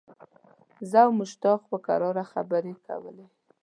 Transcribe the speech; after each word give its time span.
زه 0.89 0.99
او 1.05 1.11
مشتاق 1.21 1.59
په 1.71 1.77
کراره 1.85 2.23
خبرې 2.31 2.73
کولې. 2.85 3.25